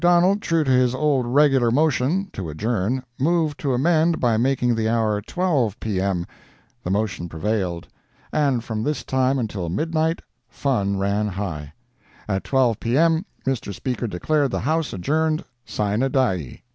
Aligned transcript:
McDonald, 0.03 0.41
true 0.41 0.63
to 0.63 0.71
his 0.71 0.95
old 0.95 1.27
regular 1.27 1.69
motion 1.69 2.27
[to 2.33 2.49
adjourn] 2.49 3.03
moved 3.19 3.59
to 3.59 3.75
amend 3.75 4.19
by 4.19 4.35
making 4.35 4.73
the 4.73 4.89
hour 4.89 5.21
12 5.21 5.79
P.M. 5.79 6.25
The 6.83 6.89
motion 6.89 7.29
prevailed. 7.29 7.87
And 8.33 8.63
from 8.63 8.81
this 8.81 9.03
time 9.03 9.37
until 9.37 9.69
midnight, 9.69 10.23
fun 10.49 10.97
ran 10.97 11.27
high. 11.27 11.73
At 12.27 12.43
12 12.43 12.79
P.M. 12.79 13.25
Mr. 13.45 13.71
Speaker 13.75 14.07
declared 14.07 14.49
the 14.49 14.61
House 14.61 14.91
adjourned 14.91 15.45
sine 15.67 15.99
die. 16.11 16.63